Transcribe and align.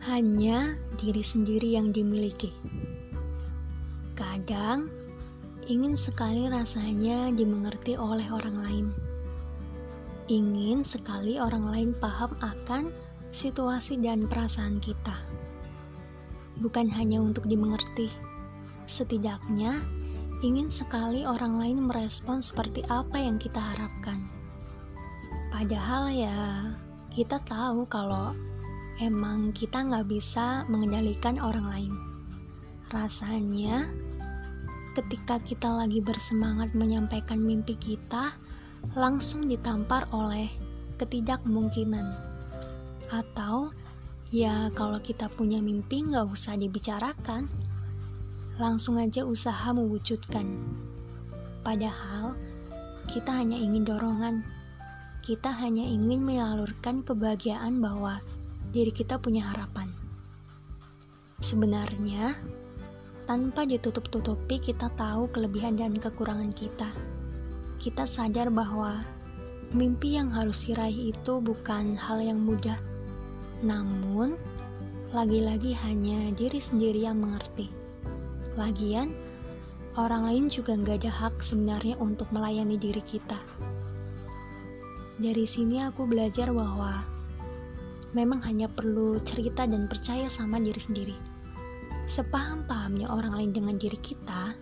hanya 0.00 0.80
diri 0.96 1.20
sendiri 1.20 1.76
yang 1.76 1.92
dimiliki. 1.92 2.48
Kadang 4.16 4.88
ingin 5.68 5.92
sekali 5.92 6.48
rasanya 6.48 7.28
dimengerti 7.36 8.00
oleh 8.00 8.24
orang 8.32 8.56
lain. 8.64 8.86
Ingin 10.32 10.80
sekali 10.88 11.36
orang 11.36 11.68
lain 11.68 11.90
paham 11.92 12.32
akan 12.40 12.88
situasi 13.28 14.00
dan 14.00 14.24
perasaan 14.24 14.80
kita. 14.80 15.12
Bukan 16.64 16.88
hanya 16.96 17.20
untuk 17.20 17.44
dimengerti, 17.44 18.08
setidaknya 18.88 19.84
ingin 20.40 20.72
sekali 20.72 21.28
orang 21.28 21.60
lain 21.60 21.78
merespon 21.84 22.40
seperti 22.40 22.80
apa 22.88 23.20
yang 23.20 23.36
kita 23.36 23.60
harapkan. 23.60 24.24
Padahal 25.52 26.08
ya, 26.08 26.72
kita 27.12 27.36
tahu 27.44 27.84
kalau 27.84 28.32
emang 29.00 29.56
kita 29.56 29.80
nggak 29.80 30.06
bisa 30.12 30.68
mengendalikan 30.68 31.40
orang 31.40 31.66
lain. 31.72 31.92
Rasanya, 32.92 33.88
ketika 34.92 35.40
kita 35.40 35.72
lagi 35.72 36.04
bersemangat 36.04 36.76
menyampaikan 36.76 37.40
mimpi 37.40 37.80
kita, 37.80 38.36
langsung 38.92 39.48
ditampar 39.48 40.04
oleh 40.12 40.52
ketidakmungkinan. 41.00 42.06
Atau, 43.08 43.72
ya 44.28 44.68
kalau 44.76 45.00
kita 45.00 45.32
punya 45.32 45.64
mimpi 45.64 46.04
nggak 46.04 46.28
usah 46.28 46.60
dibicarakan, 46.60 47.48
langsung 48.60 49.00
aja 49.00 49.24
usaha 49.24 49.72
mewujudkan. 49.72 50.44
Padahal, 51.64 52.36
kita 53.08 53.32
hanya 53.32 53.56
ingin 53.56 53.88
dorongan. 53.88 54.44
Kita 55.24 55.52
hanya 55.56 55.84
ingin 55.84 56.20
menyalurkan 56.20 57.00
kebahagiaan 57.00 57.80
bahwa 57.80 58.20
diri 58.70 58.94
kita 58.94 59.18
punya 59.18 59.42
harapan. 59.50 59.90
Sebenarnya, 61.42 62.34
tanpa 63.26 63.66
ditutup-tutupi, 63.66 64.62
kita 64.62 64.90
tahu 64.94 65.26
kelebihan 65.34 65.74
dan 65.74 65.94
kekurangan 65.98 66.54
kita. 66.54 66.86
Kita 67.82 68.06
sadar 68.06 68.50
bahwa 68.50 69.02
mimpi 69.74 70.18
yang 70.18 70.30
harus 70.30 70.66
diraih 70.66 71.14
itu 71.14 71.38
bukan 71.42 71.94
hal 71.94 72.22
yang 72.22 72.38
mudah, 72.42 72.78
namun 73.62 74.38
lagi-lagi 75.10 75.74
hanya 75.86 76.30
diri 76.34 76.62
sendiri 76.62 77.06
yang 77.06 77.18
mengerti. 77.18 77.70
Lagian, 78.54 79.10
orang 79.98 80.26
lain 80.26 80.44
juga 80.46 80.78
nggak 80.78 81.06
ada 81.06 81.10
hak 81.10 81.42
sebenarnya 81.42 81.98
untuk 81.98 82.30
melayani 82.30 82.78
diri 82.78 83.02
kita. 83.02 83.38
Dari 85.20 85.44
sini 85.44 85.82
aku 85.84 86.06
belajar 86.06 86.48
bahwa 86.54 87.04
memang 88.12 88.42
hanya 88.46 88.66
perlu 88.66 89.18
cerita 89.22 89.66
dan 89.66 89.86
percaya 89.86 90.26
sama 90.26 90.58
diri 90.58 90.80
sendiri. 90.80 91.16
Sepaham-pahamnya 92.10 93.06
orang 93.06 93.38
lain 93.38 93.50
dengan 93.54 93.78
diri 93.78 93.98
kita, 94.02 94.54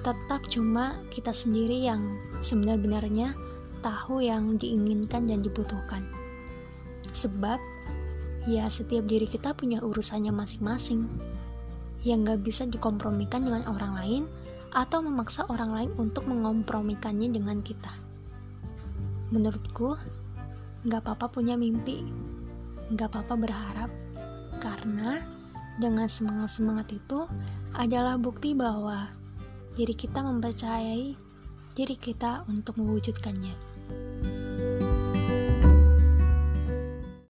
tetap 0.00 0.48
cuma 0.48 0.96
kita 1.12 1.34
sendiri 1.34 1.84
yang 1.84 2.00
sebenar-benarnya 2.40 3.36
tahu 3.84 4.24
yang 4.24 4.56
diinginkan 4.56 5.28
dan 5.28 5.44
dibutuhkan. 5.44 6.06
Sebab, 7.12 7.60
ya 8.48 8.70
setiap 8.72 9.04
diri 9.04 9.28
kita 9.28 9.52
punya 9.52 9.84
urusannya 9.84 10.32
masing-masing, 10.32 11.04
yang 12.06 12.22
gak 12.24 12.40
bisa 12.46 12.64
dikompromikan 12.64 13.44
dengan 13.44 13.66
orang 13.68 13.92
lain 13.98 14.22
atau 14.72 15.02
memaksa 15.02 15.44
orang 15.50 15.74
lain 15.74 15.90
untuk 15.98 16.24
mengompromikannya 16.30 17.28
dengan 17.28 17.60
kita. 17.60 17.90
Menurutku, 19.34 19.98
gak 20.86 21.02
apa-apa 21.02 21.34
punya 21.34 21.58
mimpi, 21.58 22.06
Gak 22.94 23.10
apa-apa 23.10 23.34
berharap, 23.34 23.90
karena 24.62 25.18
dengan 25.82 26.06
semangat-semangat 26.06 26.94
itu 26.94 27.26
adalah 27.74 28.14
bukti 28.14 28.54
bahwa 28.54 29.10
diri 29.74 29.92
kita 29.92 30.22
mempercayai 30.22 31.18
diri 31.76 31.96
kita 31.98 32.46
untuk 32.48 32.80
mewujudkannya. 32.80 33.75